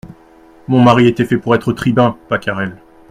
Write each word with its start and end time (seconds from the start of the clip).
Mon 0.67 0.81
mari 0.83 1.05
était 1.07 1.25
fait 1.25 1.37
pour 1.37 1.53
être 1.53 1.73
tribun, 1.73 2.17
Pacarel. 2.27 2.75